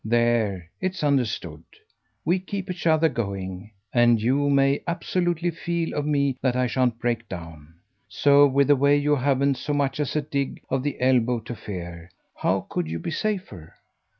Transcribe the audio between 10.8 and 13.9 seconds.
the elbow to fear, how could you be safer?"